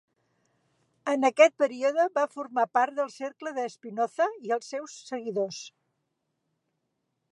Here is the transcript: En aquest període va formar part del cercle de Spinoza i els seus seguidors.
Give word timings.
En 1.11 1.25
aquest 1.27 1.53
període 1.63 2.05
va 2.15 2.23
formar 2.31 2.65
part 2.77 2.97
del 3.01 3.11
cercle 3.17 3.53
de 3.59 3.67
Spinoza 3.75 4.27
i 4.49 4.55
els 4.57 4.73
seus 4.75 4.97
seguidors. 5.11 5.61